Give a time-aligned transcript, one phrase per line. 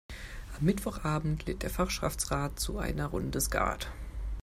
[0.57, 3.91] Am Mittwochabend lädt der Fachschaftsrat zu einer Runde Skat.